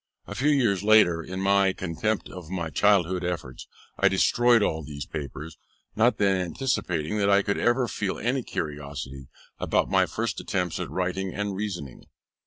A 0.25 0.33
few 0.33 0.49
years 0.49 0.81
later, 0.83 1.21
in 1.21 1.41
my 1.41 1.73
contempt 1.73 2.27
of 2.27 2.49
my 2.49 2.71
childish 2.71 3.23
efforts, 3.23 3.67
I 3.99 4.07
destroyed 4.07 4.63
all 4.63 4.81
these 4.81 5.05
papers, 5.05 5.59
not 5.95 6.17
then 6.17 6.41
anticipating 6.41 7.19
that 7.19 7.29
I 7.29 7.43
could 7.43 7.59
ever 7.59 7.87
feel 7.87 8.17
any 8.17 8.41
curiosity 8.41 9.27
about 9.59 9.91
my 9.91 10.07
first 10.07 10.39
attempts 10.39 10.79
at 10.79 10.89
writing 10.89 11.35
and 11.35 11.53
reasoning. 11.55 12.05